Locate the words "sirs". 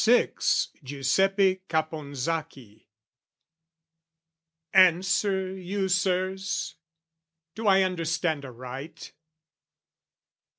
5.89-6.73